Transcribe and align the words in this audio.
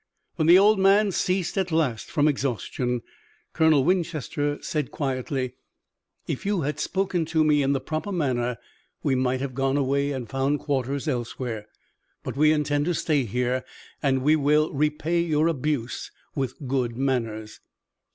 When 0.35 0.47
the 0.47 0.57
old 0.57 0.79
man 0.79 1.11
ceased 1.11 1.59
at 1.59 1.71
last 1.71 2.09
from 2.09 2.27
exhaustion 2.27 3.03
Colonel 3.53 3.83
Winchester 3.83 4.57
said 4.59 4.89
quietly: 4.89 5.53
"If 6.27 6.43
you 6.43 6.61
had 6.61 6.79
spoken 6.79 7.23
to 7.25 7.43
me 7.43 7.61
in 7.61 7.73
the 7.73 7.79
proper 7.79 8.11
manner 8.11 8.57
we 9.03 9.13
might 9.13 9.41
have 9.41 9.53
gone 9.53 9.77
away 9.77 10.11
and 10.11 10.27
found 10.27 10.59
quarters 10.59 11.07
elsewhere. 11.07 11.67
But 12.23 12.35
we 12.35 12.51
intend 12.51 12.85
to 12.85 12.95
stay 12.95 13.25
here 13.25 13.63
and 14.01 14.23
we 14.23 14.35
will 14.35 14.73
repay 14.73 15.19
your 15.21 15.47
abuse 15.47 16.09
with 16.33 16.67
good 16.67 16.97
manners." 16.97 17.59